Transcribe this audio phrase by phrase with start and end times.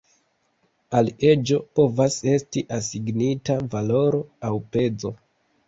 [0.99, 5.17] Al eĝo povas esti asignita valoro aŭ pezo.